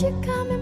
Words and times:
you 0.00 0.18
coming 0.22 0.59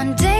One 0.00 0.14
day 0.14 0.39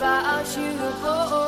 show 0.00 0.60
you 0.60 1.47